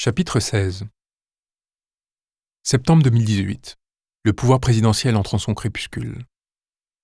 Chapitre 0.00 0.38
16 0.38 0.86
Septembre 2.62 3.02
2018. 3.02 3.74
Le 4.22 4.32
pouvoir 4.32 4.60
présidentiel 4.60 5.16
entre 5.16 5.34
en 5.34 5.38
son 5.38 5.54
crépuscule. 5.54 6.24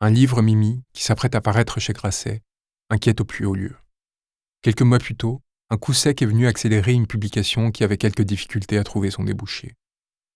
Un 0.00 0.10
livre 0.10 0.42
Mimi, 0.42 0.84
qui 0.92 1.02
s'apprête 1.02 1.34
à 1.34 1.40
paraître 1.40 1.80
chez 1.80 1.92
Grasset, 1.92 2.42
inquiète 2.90 3.20
au 3.20 3.24
plus 3.24 3.46
haut 3.46 3.56
lieu. 3.56 3.74
Quelques 4.62 4.82
mois 4.82 5.00
plus 5.00 5.16
tôt, 5.16 5.42
un 5.70 5.76
coup 5.76 5.92
sec 5.92 6.22
est 6.22 6.26
venu 6.26 6.46
accélérer 6.46 6.92
une 6.92 7.08
publication 7.08 7.72
qui 7.72 7.82
avait 7.82 7.96
quelques 7.96 8.22
difficultés 8.22 8.78
à 8.78 8.84
trouver 8.84 9.10
son 9.10 9.24
débouché. 9.24 9.74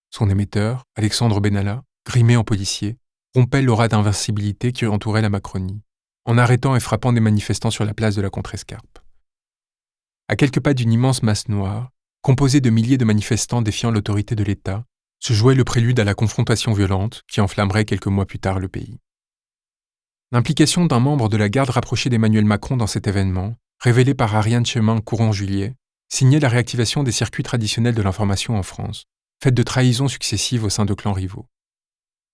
Son 0.09 0.29
émetteur, 0.29 0.83
Alexandre 0.97 1.39
Benalla, 1.39 1.85
grimé 2.05 2.35
en 2.35 2.43
policier, 2.43 2.97
rompait 3.35 3.61
l'aura 3.61 3.87
d'invincibilité 3.87 4.73
qui 4.73 4.85
entourait 4.85 5.21
la 5.21 5.29
Macronie, 5.29 5.81
en 6.25 6.37
arrêtant 6.37 6.75
et 6.75 6.81
frappant 6.81 7.13
des 7.13 7.21
manifestants 7.21 7.71
sur 7.71 7.85
la 7.85 7.93
place 7.93 8.15
de 8.15 8.21
la 8.21 8.29
Contrescarpe. 8.29 8.99
À 10.27 10.35
quelques 10.35 10.59
pas 10.59 10.73
d'une 10.73 10.91
immense 10.91 11.23
masse 11.23 11.47
noire, 11.47 11.91
composée 12.21 12.61
de 12.61 12.69
milliers 12.69 12.97
de 12.97 13.05
manifestants 13.05 13.61
défiant 13.61 13.91
l'autorité 13.91 14.35
de 14.35 14.43
l'État, 14.43 14.85
se 15.19 15.33
jouait 15.33 15.55
le 15.55 15.63
prélude 15.63 15.99
à 15.99 16.03
la 16.03 16.13
confrontation 16.13 16.73
violente 16.73 17.23
qui 17.27 17.41
enflammerait 17.41 17.85
quelques 17.85 18.07
mois 18.07 18.25
plus 18.25 18.39
tard 18.39 18.59
le 18.59 18.67
pays. 18.67 18.99
L'implication 20.31 20.85
d'un 20.85 20.99
membre 20.99 21.27
de 21.27 21.37
la 21.37 21.49
garde 21.49 21.71
rapprochée 21.71 22.09
d'Emmanuel 22.09 22.45
Macron 22.45 22.77
dans 22.77 22.87
cet 22.87 23.07
événement, 23.07 23.55
révélé 23.79 24.13
par 24.13 24.35
Ariane 24.35 24.65
Chemin 24.65 25.01
Courant-Juillet, 25.01 25.75
signait 26.09 26.39
la 26.39 26.49
réactivation 26.49 27.03
des 27.03 27.11
circuits 27.11 27.43
traditionnels 27.43 27.95
de 27.95 28.01
l'information 28.01 28.57
en 28.57 28.63
France, 28.63 29.05
faite 29.41 29.53
de 29.53 29.63
trahisons 29.63 30.07
successives 30.07 30.63
au 30.63 30.69
sein 30.69 30.85
de 30.85 30.93
clans 30.93 31.13
rivaux. 31.13 31.47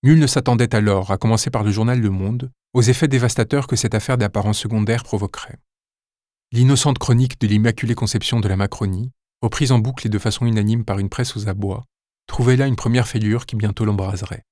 Nul 0.02 0.18
ne 0.18 0.26
s'attendait 0.26 0.74
alors, 0.74 1.10
à 1.10 1.18
commencer 1.18 1.50
par 1.50 1.64
le 1.64 1.70
journal 1.70 2.00
Le 2.00 2.10
Monde, 2.10 2.50
aux 2.74 2.82
effets 2.82 3.08
dévastateurs 3.08 3.66
que 3.66 3.76
cette 3.76 3.94
affaire 3.94 4.18
d'apparence 4.18 4.58
secondaire 4.58 5.02
provoquerait. 5.02 5.58
L'innocente 6.52 6.98
chronique 6.98 7.40
de 7.40 7.46
l'Immaculée 7.46 7.94
Conception 7.94 8.40
de 8.40 8.48
la 8.48 8.56
Macronie, 8.56 9.10
reprise 9.42 9.72
en 9.72 9.78
boucle 9.78 10.06
et 10.06 10.10
de 10.10 10.18
façon 10.18 10.46
unanime 10.46 10.84
par 10.84 10.98
une 10.98 11.08
presse 11.08 11.36
aux 11.36 11.48
abois, 11.48 11.84
trouvait 12.26 12.56
là 12.56 12.66
une 12.66 12.76
première 12.76 13.08
fêlure 13.08 13.46
qui 13.46 13.56
bientôt 13.56 13.84
l'embraserait. 13.84 14.44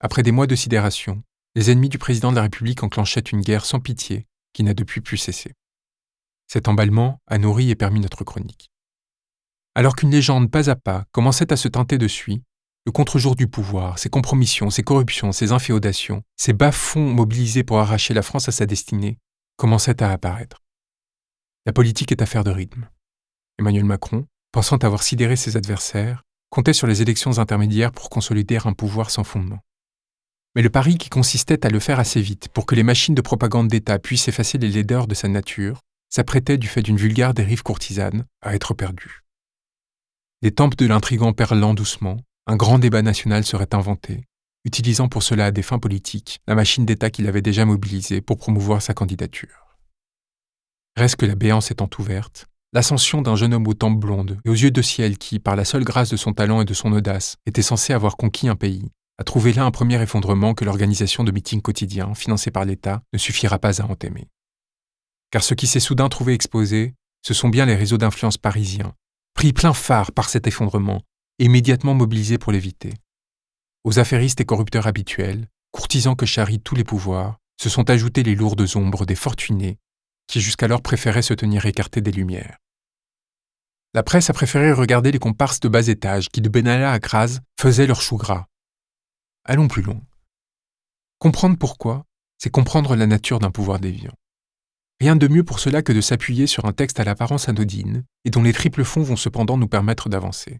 Après 0.00 0.22
des 0.22 0.32
mois 0.32 0.46
de 0.46 0.54
sidération, 0.54 1.22
les 1.54 1.70
ennemis 1.70 1.88
du 1.88 1.98
président 1.98 2.30
de 2.30 2.36
la 2.36 2.42
République 2.42 2.82
enclenchaient 2.82 3.20
une 3.20 3.40
guerre 3.40 3.64
sans 3.64 3.80
pitié 3.80 4.26
qui 4.52 4.62
n'a 4.64 4.74
depuis 4.74 5.00
pu 5.00 5.16
cesser. 5.16 5.52
Cet 6.46 6.68
emballement 6.68 7.20
a 7.26 7.38
nourri 7.38 7.70
et 7.70 7.74
permis 7.74 8.00
notre 8.00 8.24
chronique. 8.24 8.70
Alors 9.74 9.96
qu'une 9.96 10.10
légende 10.10 10.50
pas 10.50 10.70
à 10.70 10.76
pas 10.76 11.04
commençait 11.12 11.52
à 11.52 11.56
se 11.56 11.68
teinter 11.68 11.98
de 11.98 12.08
suie, 12.08 12.42
le 12.86 12.92
contre-jour 12.92 13.34
du 13.34 13.48
pouvoir, 13.48 13.98
ses 13.98 14.10
compromissions, 14.10 14.70
ses 14.70 14.82
corruptions, 14.82 15.32
ses 15.32 15.52
inféodations, 15.52 16.22
ses 16.36 16.52
bas-fonds 16.52 17.12
mobilisés 17.12 17.64
pour 17.64 17.78
arracher 17.78 18.14
la 18.14 18.22
France 18.22 18.48
à 18.48 18.52
sa 18.52 18.66
destinée, 18.66 19.18
commençaient 19.56 20.02
à 20.02 20.12
apparaître. 20.12 20.62
La 21.66 21.72
politique 21.72 22.12
est 22.12 22.20
affaire 22.20 22.44
de 22.44 22.50
rythme. 22.50 22.88
Emmanuel 23.58 23.84
Macron, 23.84 24.26
pensant 24.52 24.76
avoir 24.78 25.02
sidéré 25.02 25.36
ses 25.36 25.56
adversaires, 25.56 26.22
comptait 26.50 26.72
sur 26.72 26.86
les 26.86 27.02
élections 27.02 27.38
intermédiaires 27.38 27.92
pour 27.92 28.10
consolider 28.10 28.58
un 28.64 28.72
pouvoir 28.72 29.10
sans 29.10 29.24
fondement. 29.24 29.60
Mais 30.54 30.62
le 30.62 30.70
pari 30.70 30.98
qui 30.98 31.10
consistait 31.10 31.66
à 31.66 31.70
le 31.70 31.80
faire 31.80 31.98
assez 31.98 32.20
vite 32.20 32.48
pour 32.48 32.66
que 32.66 32.74
les 32.74 32.84
machines 32.84 33.14
de 33.14 33.20
propagande 33.20 33.68
d'État 33.68 33.98
puissent 33.98 34.28
effacer 34.28 34.58
les 34.58 34.68
laideurs 34.68 35.06
de 35.06 35.14
sa 35.14 35.28
nature 35.28 35.80
s'apprêtait, 36.10 36.58
du 36.58 36.68
fait 36.68 36.82
d'une 36.82 36.96
vulgaire 36.96 37.34
dérive 37.34 37.64
courtisane, 37.64 38.24
à 38.40 38.54
être 38.54 38.72
perdu. 38.72 39.22
Les 40.42 40.52
tempes 40.52 40.76
de 40.76 40.86
l'intrigant 40.86 41.32
perlant 41.32 41.74
doucement, 41.74 42.18
un 42.46 42.54
grand 42.54 42.78
débat 42.78 43.02
national 43.02 43.44
serait 43.44 43.74
inventé, 43.74 44.22
utilisant 44.64 45.08
pour 45.08 45.24
cela 45.24 45.46
à 45.46 45.50
des 45.50 45.62
fins 45.62 45.80
politiques 45.80 46.40
la 46.46 46.54
machine 46.54 46.86
d'État 46.86 47.10
qu'il 47.10 47.26
avait 47.26 47.42
déjà 47.42 47.64
mobilisée 47.64 48.20
pour 48.20 48.36
promouvoir 48.36 48.80
sa 48.80 48.94
candidature. 48.94 49.76
Reste 50.96 51.16
que 51.16 51.26
la 51.26 51.34
béance 51.34 51.72
étant 51.72 51.90
ouverte, 51.98 52.46
l'ascension 52.74 53.22
d'un 53.22 53.36
jeune 53.36 53.54
homme 53.54 53.68
aux 53.68 53.74
tempes 53.74 54.00
blondes 54.00 54.38
et 54.44 54.50
aux 54.50 54.54
yeux 54.54 54.72
de 54.72 54.82
ciel 54.82 55.16
qui, 55.16 55.38
par 55.38 55.54
la 55.54 55.64
seule 55.64 55.84
grâce 55.84 56.10
de 56.10 56.16
son 56.16 56.32
talent 56.32 56.60
et 56.60 56.64
de 56.64 56.74
son 56.74 56.92
audace, 56.92 57.36
était 57.46 57.62
censé 57.62 57.92
avoir 57.92 58.16
conquis 58.16 58.48
un 58.48 58.56
pays, 58.56 58.90
a 59.18 59.24
trouvé 59.24 59.52
là 59.52 59.64
un 59.64 59.70
premier 59.70 60.02
effondrement 60.02 60.54
que 60.54 60.64
l'organisation 60.64 61.22
de 61.22 61.30
meetings 61.30 61.62
quotidiens, 61.62 62.14
financés 62.14 62.50
par 62.50 62.64
l'État, 62.64 63.02
ne 63.12 63.18
suffira 63.18 63.60
pas 63.60 63.80
à 63.80 63.86
entamer. 63.86 64.28
Car 65.30 65.44
ce 65.44 65.54
qui 65.54 65.68
s'est 65.68 65.78
soudain 65.78 66.08
trouvé 66.08 66.34
exposé, 66.34 66.94
ce 67.22 67.32
sont 67.32 67.48
bien 67.48 67.64
les 67.64 67.76
réseaux 67.76 67.96
d'influence 67.96 68.38
parisiens, 68.38 68.92
pris 69.34 69.52
plein 69.52 69.72
phare 69.72 70.10
par 70.10 70.28
cet 70.28 70.48
effondrement, 70.48 71.02
immédiatement 71.38 71.94
mobilisés 71.94 72.38
pour 72.38 72.50
l'éviter. 72.50 72.92
Aux 73.84 74.00
affairistes 74.00 74.40
et 74.40 74.44
corrupteurs 74.44 74.88
habituels, 74.88 75.46
courtisans 75.70 76.16
que 76.16 76.26
charrient 76.26 76.60
tous 76.60 76.74
les 76.74 76.84
pouvoirs, 76.84 77.38
se 77.60 77.68
sont 77.68 77.88
ajoutées 77.88 78.24
les 78.24 78.34
lourdes 78.34 78.66
ombres 78.74 79.06
des 79.06 79.14
fortunés 79.14 79.78
qui 80.26 80.40
jusqu'alors 80.40 80.82
préféraient 80.82 81.22
se 81.22 81.34
tenir 81.34 81.66
écartés 81.66 82.00
des 82.00 82.12
lumières. 82.12 82.56
La 83.94 84.02
presse 84.02 84.28
a 84.28 84.32
préféré 84.32 84.72
regarder 84.72 85.12
les 85.12 85.20
comparses 85.20 85.60
de 85.60 85.68
bas 85.68 85.86
étage 85.86 86.28
qui, 86.28 86.40
de 86.40 86.48
Benalla 86.48 86.90
à 86.90 86.98
Graz, 86.98 87.38
faisaient 87.60 87.86
leur 87.86 88.00
chou 88.00 88.16
gras. 88.16 88.46
Allons 89.44 89.68
plus 89.68 89.82
loin. 89.82 90.00
Comprendre 91.20 91.56
pourquoi, 91.56 92.04
c'est 92.36 92.50
comprendre 92.50 92.96
la 92.96 93.06
nature 93.06 93.38
d'un 93.38 93.52
pouvoir 93.52 93.78
déviant. 93.78 94.12
Rien 95.00 95.14
de 95.14 95.28
mieux 95.28 95.44
pour 95.44 95.60
cela 95.60 95.80
que 95.82 95.92
de 95.92 96.00
s'appuyer 96.00 96.48
sur 96.48 96.64
un 96.64 96.72
texte 96.72 96.98
à 96.98 97.04
l'apparence 97.04 97.48
anodine 97.48 98.04
et 98.24 98.30
dont 98.30 98.42
les 98.42 98.52
triples 98.52 98.82
fonds 98.82 99.04
vont 99.04 99.14
cependant 99.14 99.56
nous 99.56 99.68
permettre 99.68 100.08
d'avancer. 100.08 100.58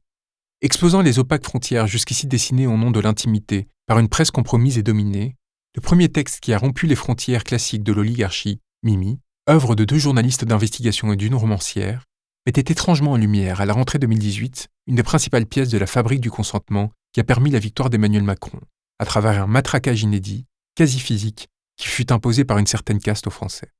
Exposant 0.62 1.02
les 1.02 1.18
opaques 1.18 1.44
frontières 1.44 1.88
jusqu'ici 1.88 2.28
dessinées 2.28 2.68
au 2.68 2.76
nom 2.76 2.92
de 2.92 3.00
l'intimité 3.00 3.66
par 3.86 3.98
une 3.98 4.08
presse 4.08 4.30
compromise 4.30 4.78
et 4.78 4.84
dominée, 4.84 5.34
le 5.74 5.80
premier 5.80 6.08
texte 6.08 6.38
qui 6.38 6.52
a 6.52 6.58
rompu 6.58 6.86
les 6.86 6.94
frontières 6.94 7.42
classiques 7.42 7.82
de 7.82 7.92
l'oligarchie, 7.92 8.60
Mimi, 8.84 9.18
œuvre 9.50 9.74
de 9.74 9.84
deux 9.84 9.98
journalistes 9.98 10.44
d'investigation 10.44 11.12
et 11.12 11.16
d'une 11.16 11.34
romancière, 11.34 12.04
mettait 12.46 12.72
étrangement 12.72 13.12
en 13.12 13.16
lumière, 13.16 13.60
à 13.60 13.66
la 13.66 13.72
rentrée 13.72 13.98
2018, 13.98 14.68
une 14.86 14.96
des 14.96 15.02
principales 15.02 15.46
pièces 15.46 15.70
de 15.70 15.78
la 15.78 15.86
fabrique 15.86 16.20
du 16.20 16.30
consentement 16.30 16.92
qui 17.12 17.20
a 17.20 17.24
permis 17.24 17.50
la 17.50 17.58
victoire 17.58 17.90
d'Emmanuel 17.90 18.22
Macron, 18.22 18.60
à 18.98 19.04
travers 19.04 19.42
un 19.42 19.46
matraquage 19.46 20.02
inédit, 20.02 20.46
quasi 20.74 21.00
physique, 21.00 21.48
qui 21.76 21.88
fut 21.88 22.12
imposé 22.12 22.44
par 22.44 22.58
une 22.58 22.66
certaine 22.66 23.00
caste 23.00 23.26
aux 23.26 23.30
Français. 23.30 23.72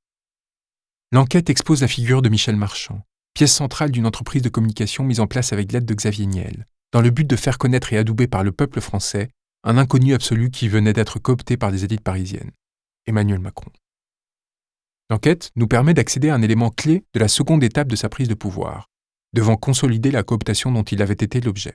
L'enquête 1.12 1.50
expose 1.50 1.82
la 1.82 1.88
figure 1.88 2.22
de 2.22 2.28
Michel 2.28 2.56
Marchand, 2.56 3.02
pièce 3.34 3.52
centrale 3.52 3.90
d'une 3.90 4.06
entreprise 4.06 4.42
de 4.42 4.48
communication 4.48 5.04
mise 5.04 5.20
en 5.20 5.26
place 5.26 5.52
avec 5.52 5.72
l'aide 5.72 5.84
de 5.84 5.94
Xavier 5.94 6.26
Niel, 6.26 6.66
dans 6.92 7.00
le 7.00 7.10
but 7.10 7.26
de 7.26 7.36
faire 7.36 7.58
connaître 7.58 7.92
et 7.92 7.98
adouber 7.98 8.26
par 8.26 8.44
le 8.44 8.52
peuple 8.52 8.80
français 8.80 9.28
un 9.64 9.78
inconnu 9.78 10.14
absolu 10.14 10.50
qui 10.50 10.68
venait 10.68 10.92
d'être 10.92 11.18
coopté 11.18 11.56
par 11.56 11.72
des 11.72 11.84
élites 11.84 12.02
parisiennes, 12.02 12.52
Emmanuel 13.06 13.40
Macron. 13.40 13.70
L'enquête 15.10 15.50
nous 15.56 15.66
permet 15.66 15.94
d'accéder 15.94 16.30
à 16.30 16.34
un 16.34 16.42
élément 16.42 16.70
clé 16.70 17.04
de 17.12 17.20
la 17.20 17.28
seconde 17.28 17.62
étape 17.62 17.88
de 17.88 17.96
sa 17.96 18.08
prise 18.08 18.28
de 18.28 18.34
pouvoir, 18.34 18.88
devant 19.32 19.56
consolider 19.56 20.10
la 20.10 20.22
cooptation 20.22 20.72
dont 20.72 20.82
il 20.82 21.02
avait 21.02 21.12
été 21.12 21.40
l'objet. 21.40 21.74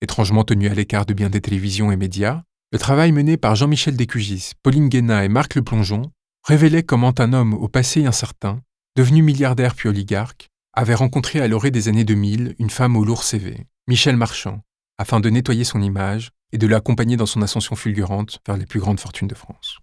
Étrangement 0.00 0.44
tenu 0.44 0.68
à 0.68 0.74
l'écart 0.74 1.06
de 1.06 1.14
bien 1.14 1.28
des 1.28 1.40
télévisions 1.40 1.90
et 1.90 1.96
médias, 1.96 2.42
le 2.72 2.78
travail 2.78 3.10
mené 3.10 3.36
par 3.36 3.56
Jean-Michel 3.56 3.96
Descugis, 3.96 4.52
Pauline 4.62 4.88
Guéna 4.88 5.24
et 5.24 5.28
Marc 5.28 5.56
Le 5.56 5.62
Plongeon 5.62 6.12
révélait 6.44 6.84
comment 6.84 7.14
un 7.18 7.32
homme 7.32 7.54
au 7.54 7.68
passé 7.68 8.06
incertain, 8.06 8.62
devenu 8.96 9.22
milliardaire 9.22 9.74
puis 9.74 9.88
oligarque, 9.88 10.48
avait 10.72 10.94
rencontré 10.94 11.40
à 11.40 11.48
l'orée 11.48 11.70
des 11.70 11.88
années 11.88 12.04
2000 12.04 12.54
une 12.58 12.70
femme 12.70 12.96
au 12.96 13.04
lourd 13.04 13.24
CV, 13.24 13.66
Michel 13.88 14.16
Marchand, 14.16 14.62
afin 14.98 15.18
de 15.18 15.30
nettoyer 15.30 15.64
son 15.64 15.82
image 15.82 16.30
et 16.52 16.58
de 16.58 16.66
l'accompagner 16.66 17.16
dans 17.16 17.26
son 17.26 17.42
ascension 17.42 17.74
fulgurante 17.74 18.38
vers 18.46 18.56
les 18.56 18.66
plus 18.66 18.80
grandes 18.80 19.00
fortunes 19.00 19.28
de 19.28 19.34
France. 19.34 19.78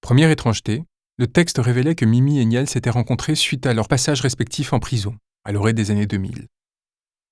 Première 0.00 0.30
étrangeté, 0.30 0.84
le 1.18 1.26
texte 1.26 1.58
révélait 1.58 1.96
que 1.96 2.04
Mimi 2.04 2.38
et 2.38 2.44
Niel 2.44 2.68
s'étaient 2.68 2.90
rencontrés 2.90 3.34
suite 3.34 3.66
à 3.66 3.74
leur 3.74 3.88
passage 3.88 4.20
respectif 4.20 4.72
en 4.72 4.78
prison, 4.78 5.16
à 5.44 5.50
l'orée 5.50 5.72
des 5.72 5.90
années 5.90 6.06
2000. 6.06 6.46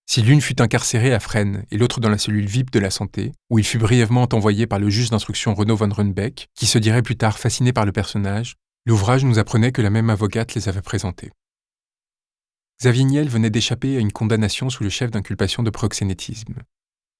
Si 0.08 0.22
l'une 0.22 0.40
fut 0.40 0.60
incarcérée 0.60 1.14
à 1.14 1.20
Fresnes 1.20 1.64
et 1.70 1.78
l'autre 1.78 2.00
dans 2.00 2.08
la 2.08 2.18
cellule 2.18 2.46
VIP 2.46 2.72
de 2.72 2.80
la 2.80 2.90
santé, 2.90 3.32
où 3.48 3.60
il 3.60 3.64
fut 3.64 3.78
brièvement 3.78 4.28
envoyé 4.32 4.66
par 4.66 4.80
le 4.80 4.90
juge 4.90 5.10
d'instruction 5.10 5.54
Renaud 5.54 5.76
von 5.76 5.88
Runbeck, 5.88 6.48
qui 6.54 6.66
se 6.66 6.78
dirait 6.78 7.02
plus 7.02 7.16
tard 7.16 7.38
fasciné 7.38 7.72
par 7.72 7.86
le 7.86 7.92
personnage, 7.92 8.56
l'ouvrage 8.86 9.24
nous 9.24 9.38
apprenait 9.38 9.72
que 9.72 9.82
la 9.82 9.90
même 9.90 10.10
avocate 10.10 10.54
les 10.54 10.68
avait 10.68 10.82
présentés. 10.82 11.30
Xavier 12.80 13.04
Niel 13.04 13.28
venait 13.28 13.50
d'échapper 13.50 13.96
à 13.96 14.00
une 14.00 14.12
condamnation 14.12 14.68
sous 14.68 14.82
le 14.82 14.90
chef 14.90 15.12
d'inculpation 15.12 15.62
de 15.62 15.70
proxénétisme. 15.70 16.56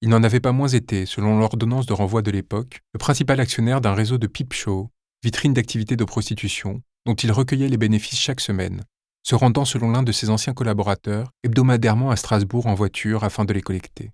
Il 0.01 0.09
n'en 0.09 0.23
avait 0.23 0.41
pas 0.41 0.53
moins 0.53 0.69
été, 0.69 1.07
selon 1.07 1.39
l'ordonnance 1.39 1.87
de 1.87 1.93
renvoi 1.93 2.23
de 2.23 2.31
l'époque, 2.31 2.81
le 2.93 2.99
principal 2.99 3.41
actionnaire 3.41 3.81
d'un 3.81 3.95
réseau 3.95 4.19
de 4.19 4.27
peep 4.27 4.53
show 4.53 4.91
vitrine 5.27 5.55
d'activités 5.55 5.97
de 5.97 6.05
prostitution, 6.05 6.83
dont 7.05 7.17
il 7.17 7.33
recueillait 7.33 7.67
les 7.67 7.79
bénéfices 7.79 8.21
chaque 8.21 8.41
semaine, 8.41 8.85
se 9.25 9.35
rendant 9.35 9.65
selon 9.65 9.91
l'un 9.91 10.05
de 10.05 10.13
ses 10.13 10.31
anciens 10.31 10.55
collaborateurs 10.55 11.33
hebdomadairement 11.43 12.13
à 12.13 12.17
Strasbourg 12.17 12.69
en 12.69 12.75
voiture 12.75 13.25
afin 13.25 13.45
de 13.45 13.53
les 13.53 13.61
collecter. 13.61 14.13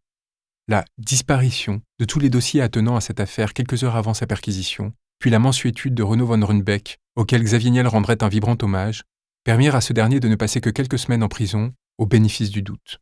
La 0.69 0.87
disparition 0.97 1.83
de 1.99 2.07
tous 2.07 2.19
les 2.19 2.31
dossiers 2.31 2.63
attenant 2.63 2.97
à 2.97 3.03
cette 3.03 3.21
affaire 3.21 3.53
quelques 3.53 3.85
heures 3.85 3.97
avant 3.97 4.15
sa 4.15 4.27
perquisition, 4.27 4.95
puis 5.19 5.29
la 5.29 5.39
mensuétude 5.39 5.93
de 5.93 6.03
Renaud 6.03 6.25
von 6.25 6.47
Runbeck, 6.47 6.99
auquel 7.15 7.43
Xavier 7.43 7.73
Niel 7.73 7.89
rendrait 7.89 8.25
un 8.25 8.29
vibrant 8.29 8.57
hommage, 8.63 9.03
permirent 9.45 9.75
à 9.75 9.83
ce 9.83 9.93
dernier 9.93 10.19
de 10.19 10.29
ne 10.29 10.37
passer 10.37 10.63
que 10.63 10.71
quelques 10.71 10.99
semaines 10.99 11.23
en 11.23 11.29
prison, 11.29 11.75
au 11.99 12.07
bénéfice 12.07 12.49
du 12.49 12.63
doute. 12.63 13.01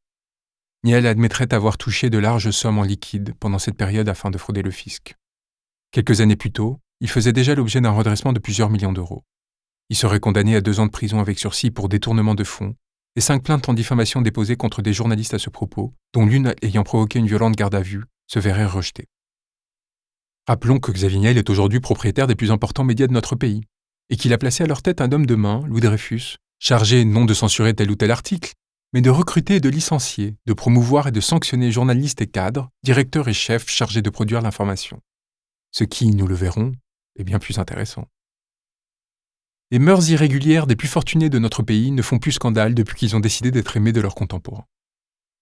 Niel 0.83 1.07
admettrait 1.07 1.55
avoir 1.55 1.79
touché 1.79 2.11
de 2.11 2.19
larges 2.19 2.51
sommes 2.51 2.81
en 2.81 2.83
liquide 2.83 3.35
pendant 3.39 3.61
cette 3.61 3.77
période 3.77 4.09
afin 4.09 4.33
de 4.33 4.39
frauder 4.39 4.63
le 4.63 4.73
fisc. 4.73 5.15
Quelques 5.93 6.21
années 6.21 6.35
plus 6.35 6.51
tôt, 6.51 6.81
il 7.01 7.09
faisait 7.09 7.33
déjà 7.33 7.55
l'objet 7.55 7.81
d'un 7.81 7.91
redressement 7.91 8.33
de 8.33 8.39
plusieurs 8.39 8.71
millions 8.71 8.93
d'euros. 8.93 9.25
Il 9.89 9.97
serait 9.97 10.21
condamné 10.21 10.55
à 10.57 10.61
deux 10.61 10.81
ans 10.81 10.87
de 10.87 10.91
prison 10.91 11.19
avec 11.19 11.39
sursis 11.39 11.71
pour 11.71 11.89
détournement 11.89 12.35
de 12.35 12.45
fonds, 12.45 12.75
les 13.17 13.23
cinq 13.23 13.43
plaintes 13.43 13.69
en 13.69 13.75
diffamation 13.75 14.23
déposées 14.23 14.57
contre 14.57 14.83
des 14.83 14.93
journalistes 14.93 15.35
à 15.35 15.39
ce 15.39 15.51
propos, 15.51 15.95
dont 16.13 16.27
l'une 16.27 16.55
ayant 16.63 16.85
provoqué 16.85 17.19
une 17.19 17.27
violente 17.27 17.57
garde 17.57 17.75
à 17.75 17.81
vue, 17.81 18.05
se 18.29 18.39
verraient 18.39 18.67
rejetées. 18.67 19.09
Rappelons 20.47 20.79
que 20.79 20.93
Xavier 20.93 21.19
Niel 21.19 21.39
est 21.39 21.51
aujourd'hui 21.51 21.81
propriétaire 21.81 22.27
des 22.27 22.37
plus 22.37 22.53
importants 22.53 22.85
médias 22.85 23.09
de 23.09 23.13
notre 23.13 23.35
pays, 23.35 23.63
et 24.11 24.17
qu'il 24.17 24.33
a 24.33 24.39
placé 24.39 24.63
à 24.63 24.67
leur 24.67 24.83
tête 24.83 25.01
un 25.01 25.11
homme 25.11 25.27
de 25.27 25.35
main, 25.35 25.65
Louis 25.67 25.81
Dreyfus, 25.81 26.37
chargé 26.59 27.05
non 27.05 27.25
de 27.25 27.35
censurer 27.35 27.75
tel 27.75 27.91
ou 27.91 27.97
tel 27.97 28.11
article, 28.11 28.53
mais 28.93 29.01
de 29.01 29.11
recruter 29.11 29.57
et 29.57 29.61
de 29.61 29.69
licencier, 29.69 30.37
de 30.47 30.53
promouvoir 30.53 31.09
et 31.09 31.13
de 31.13 31.21
sanctionner 31.21 31.71
journalistes 31.71 32.21
et 32.21 32.27
cadres, 32.27 32.71
directeurs 32.83 33.29
et 33.29 33.33
chefs 33.33 33.69
chargés 33.69 34.03
de 34.03 34.11
produire 34.11 34.43
l'information. 34.43 35.01
Ce 35.73 35.85
qui, 35.85 36.09
nous 36.09 36.27
le 36.27 36.35
verrons, 36.35 36.73
est 37.17 37.25
bien 37.25 37.39
plus 37.39 37.59
intéressant. 37.59 38.07
Les 39.71 39.79
mœurs 39.79 40.09
irrégulières 40.09 40.67
des 40.67 40.77
plus 40.77 40.89
fortunés 40.89 41.31
de 41.31 41.39
notre 41.39 41.63
pays 41.63 41.93
ne 41.93 42.03
font 42.03 42.19
plus 42.19 42.33
scandale 42.33 42.75
depuis 42.75 42.97
qu'ils 42.97 43.15
ont 43.15 43.21
décidé 43.21 43.51
d'être 43.51 43.77
aimés 43.77 43.93
de 43.93 44.01
leurs 44.01 44.17
contemporains. 44.17 44.67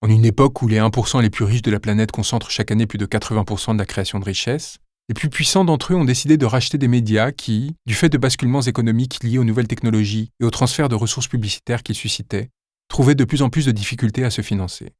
En 0.03 0.09
une 0.09 0.25
époque 0.25 0.61
où 0.62 0.69
les 0.69 0.79
1% 0.79 1.23
les 1.23 1.31
plus 1.31 1.44
riches 1.44 1.62
de 1.62 1.70
la 1.70 1.81
planète 1.81 2.12
concentrent 2.12 2.50
chaque 2.50 2.70
année 2.70 2.87
plus 2.87 2.99
de 2.99 3.06
80% 3.06 3.73
de 3.73 3.79
la 3.79 3.87
création 3.87 4.20
de 4.20 4.25
richesses, 4.25 4.79
les 5.09 5.15
plus 5.15 5.31
puissants 5.31 5.65
d'entre 5.65 5.94
eux 5.94 5.97
ont 5.97 6.05
décidé 6.05 6.37
de 6.37 6.44
racheter 6.44 6.76
des 6.76 6.88
médias 6.88 7.32
qui, 7.32 7.75
du 7.87 7.94
fait 7.94 8.11
de 8.11 8.19
basculements 8.19 8.61
économiques 8.61 9.25
liés 9.25 9.38
aux 9.38 9.44
nouvelles 9.44 9.67
technologies 9.67 10.31
et 10.38 10.44
au 10.44 10.50
transfert 10.50 10.91
de 10.91 10.94
ressources 10.94 11.29
publicitaires 11.29 11.82
qu'ils 11.82 11.94
suscitaient, 11.94 12.50
trouvaient 12.88 13.14
de 13.14 13.25
plus 13.25 13.41
en 13.41 13.49
plus 13.49 13.64
de 13.64 13.73
difficultés 13.73 14.25
à 14.25 14.31
se 14.31 14.43
financer. 14.43 14.93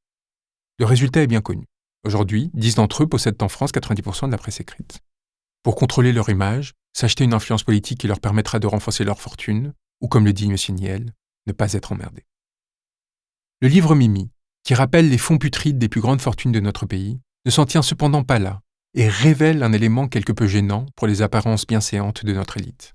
Le 0.79 0.87
résultat 0.87 1.23
est 1.23 1.27
bien 1.27 1.43
connu. 1.43 1.67
Aujourd'hui, 2.05 2.51
10 2.55 2.77
d'entre 2.77 3.03
eux 3.03 3.07
possèdent 3.07 3.43
en 3.43 3.49
France 3.49 3.73
90% 3.73 4.27
de 4.27 4.33
la 4.33 4.39
presse 4.39 4.61
écrite. 4.61 5.01
Pour 5.63 5.77
contrôler 5.77 6.13
leur 6.13 6.29
image, 6.29 6.75
s'acheter 6.93 7.25
une 7.25 7.35
influence 7.35 7.63
politique 7.63 8.01
qui 8.01 8.09
leur 8.09 8.21
permettra 8.21 8.59
de 8.59 8.67
renforcer 8.67 9.05
leur 9.05 9.21
fortune, 9.21 9.73
ou 10.01 10.09
comme 10.09 10.25
le 10.25 10.33
dit 10.33 10.47
M. 10.47 10.57
Niel, 10.75 11.13
ne 11.47 11.53
pas 11.53 11.73
être 11.73 11.93
emmerdé. 11.93 12.25
Le 13.61 13.69
livre 13.69 13.95
Mimi, 13.95 14.31
qui 14.65 14.75
rappelle 14.75 15.09
les 15.09 15.19
fonds 15.19 15.39
putrides 15.39 15.79
des 15.79 15.89
plus 15.89 16.01
grandes 16.01 16.21
fortunes 16.21 16.53
de 16.53 16.61
notre 16.61 16.87
pays, 16.87 17.21
ne 17.45 17.51
s'en 17.51 17.67
tient 17.67 17.83
cependant 17.83 18.23
pas 18.23 18.39
là, 18.39 18.61
et 18.95 19.09
révèle 19.09 19.63
un 19.63 19.73
élément 19.73 20.09
quelque 20.09 20.33
peu 20.33 20.47
gênant 20.47 20.87
pour 20.97 21.07
les 21.07 21.23
apparences 21.23 21.67
bienséantes 21.67 22.25
de 22.25 22.33
notre 22.33 22.57
élite. 22.57 22.95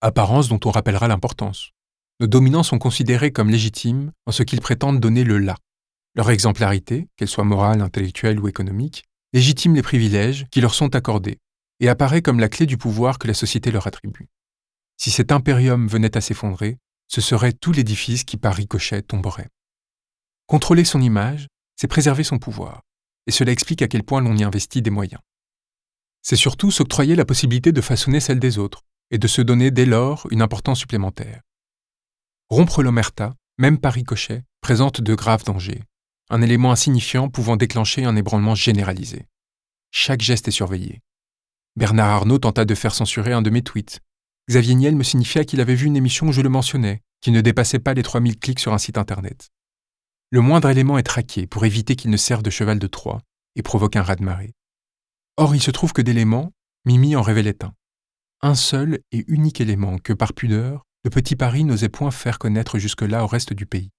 Apparences 0.00 0.48
dont 0.48 0.60
on 0.64 0.70
rappellera 0.70 1.08
l'importance. 1.08 1.72
Nos 2.20 2.26
dominants 2.26 2.62
sont 2.62 2.78
considérés 2.78 3.32
comme 3.32 3.50
légitimes 3.50 4.12
en 4.26 4.32
ce 4.32 4.42
qu'ils 4.42 4.60
prétendent 4.60 5.00
donner 5.00 5.24
le 5.24 5.38
là. 5.38 5.56
Leur 6.14 6.30
exemplarité, 6.30 7.08
qu'elle 7.16 7.28
soit 7.28 7.44
morale, 7.44 7.80
intellectuelle 7.80 8.40
ou 8.40 8.48
économique, 8.48 9.04
légitime 9.32 9.74
les 9.74 9.82
privilèges 9.82 10.46
qui 10.50 10.60
leur 10.60 10.74
sont 10.74 10.94
accordés 10.94 11.38
et 11.80 11.88
apparaît 11.88 12.22
comme 12.22 12.40
la 12.40 12.48
clé 12.48 12.66
du 12.66 12.76
pouvoir 12.78 13.18
que 13.18 13.26
la 13.26 13.34
société 13.34 13.70
leur 13.70 13.86
attribue. 13.86 14.28
Si 14.96 15.10
cet 15.10 15.32
impérium 15.32 15.88
venait 15.88 16.16
à 16.16 16.20
s'effondrer, 16.20 16.78
ce 17.08 17.20
serait 17.20 17.52
tout 17.52 17.72
l'édifice 17.72 18.24
qui 18.24 18.36
par 18.36 18.54
ricochet 18.54 19.02
tomberait. 19.02 19.48
Contrôler 20.46 20.84
son 20.84 21.00
image, 21.00 21.48
c'est 21.76 21.88
préserver 21.88 22.22
son 22.22 22.38
pouvoir 22.38 22.82
et 23.26 23.32
cela 23.32 23.52
explique 23.52 23.82
à 23.82 23.88
quel 23.88 24.02
point 24.02 24.20
l'on 24.20 24.36
y 24.36 24.42
investit 24.42 24.82
des 24.82 24.90
moyens. 24.90 25.20
C'est 26.22 26.36
surtout 26.36 26.70
s'octroyer 26.70 27.14
la 27.14 27.24
possibilité 27.24 27.72
de 27.72 27.80
façonner 27.80 28.20
celle 28.20 28.40
des 28.40 28.58
autres, 28.58 28.82
et 29.12 29.18
de 29.18 29.26
se 29.28 29.40
donner 29.40 29.70
dès 29.70 29.86
lors 29.86 30.26
une 30.30 30.42
importance 30.42 30.80
supplémentaire. 30.80 31.40
Rompre 32.48 32.82
l'omerta, 32.82 33.34
même 33.58 33.78
par 33.78 33.92
ricochet, 33.92 34.42
présente 34.60 35.00
de 35.00 35.14
graves 35.14 35.44
dangers, 35.44 35.82
un 36.28 36.42
élément 36.42 36.72
insignifiant 36.72 37.28
pouvant 37.28 37.56
déclencher 37.56 38.04
un 38.04 38.16
ébranlement 38.16 38.54
généralisé. 38.54 39.26
Chaque 39.90 40.20
geste 40.20 40.48
est 40.48 40.52
surveillé. 40.52 41.00
Bernard 41.76 42.08
Arnault 42.08 42.38
tenta 42.38 42.64
de 42.64 42.74
faire 42.74 42.94
censurer 42.94 43.32
un 43.32 43.42
de 43.42 43.50
mes 43.50 43.62
tweets. 43.62 44.00
Xavier 44.48 44.74
Niel 44.74 44.96
me 44.96 45.02
signifia 45.02 45.44
qu'il 45.44 45.60
avait 45.60 45.74
vu 45.74 45.86
une 45.86 45.96
émission 45.96 46.28
où 46.28 46.32
je 46.32 46.42
le 46.42 46.48
mentionnais, 46.48 47.02
qui 47.20 47.30
ne 47.30 47.40
dépassait 47.40 47.78
pas 47.78 47.94
les 47.94 48.02
3000 48.02 48.38
clics 48.38 48.60
sur 48.60 48.72
un 48.72 48.78
site 48.78 48.98
internet. 48.98 49.50
Le 50.30 50.40
moindre 50.40 50.68
élément 50.68 50.98
est 50.98 51.04
traqué 51.04 51.46
pour 51.46 51.64
éviter 51.64 51.96
qu'il 51.96 52.10
ne 52.10 52.16
serve 52.16 52.42
de 52.42 52.50
cheval 52.50 52.78
de 52.78 52.86
Troie 52.86 53.20
et 53.56 53.62
provoque 53.62 53.96
un 53.96 54.02
raz-de-marée. 54.02 54.54
Or, 55.36 55.54
il 55.54 55.62
se 55.62 55.70
trouve 55.70 55.92
que 55.92 56.02
d'éléments, 56.02 56.52
Mimi 56.84 57.14
en 57.16 57.22
révélait 57.22 57.64
un. 57.64 57.72
Un 58.42 58.54
seul 58.54 59.00
et 59.12 59.24
unique 59.28 59.60
élément 59.60 59.98
que, 59.98 60.12
par 60.12 60.32
pudeur, 60.32 60.84
le 61.04 61.10
petit 61.10 61.36
Paris 61.36 61.64
n'osait 61.64 61.88
point 61.88 62.10
faire 62.10 62.38
connaître 62.38 62.78
jusque-là 62.78 63.24
au 63.24 63.26
reste 63.26 63.52
du 63.52 63.66
pays, 63.66 63.90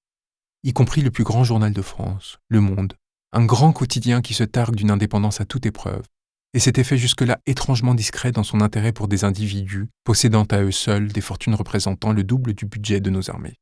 y 0.63 0.73
compris 0.73 1.01
le 1.01 1.11
plus 1.11 1.23
grand 1.23 1.43
journal 1.43 1.73
de 1.73 1.81
France, 1.81 2.37
Le 2.47 2.61
Monde, 2.61 2.93
un 3.33 3.45
grand 3.45 3.73
quotidien 3.73 4.21
qui 4.21 4.33
se 4.33 4.43
targue 4.43 4.75
d'une 4.75 4.91
indépendance 4.91 5.41
à 5.41 5.45
toute 5.45 5.65
épreuve, 5.65 6.03
et 6.53 6.59
s'était 6.59 6.83
fait 6.83 6.97
jusque-là 6.97 7.39
étrangement 7.45 7.95
discret 7.95 8.31
dans 8.31 8.43
son 8.43 8.61
intérêt 8.61 8.91
pour 8.91 9.07
des 9.07 9.23
individus 9.23 9.87
possédant 10.03 10.43
à 10.43 10.61
eux 10.61 10.71
seuls 10.71 11.07
des 11.07 11.21
fortunes 11.21 11.55
représentant 11.55 12.11
le 12.11 12.23
double 12.23 12.53
du 12.53 12.65
budget 12.65 12.99
de 12.99 13.09
nos 13.09 13.29
armées. 13.29 13.60